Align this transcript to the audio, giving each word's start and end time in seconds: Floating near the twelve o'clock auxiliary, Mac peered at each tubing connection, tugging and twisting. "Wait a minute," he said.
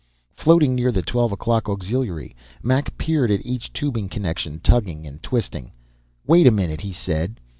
Floating 0.35 0.73
near 0.73 0.91
the 0.91 1.03
twelve 1.03 1.31
o'clock 1.31 1.69
auxiliary, 1.69 2.35
Mac 2.63 2.97
peered 2.97 3.29
at 3.29 3.45
each 3.45 3.71
tubing 3.71 4.09
connection, 4.09 4.59
tugging 4.59 5.05
and 5.05 5.21
twisting. 5.21 5.71
"Wait 6.25 6.47
a 6.47 6.49
minute," 6.51 6.81
he 6.81 6.91
said. 6.91 7.39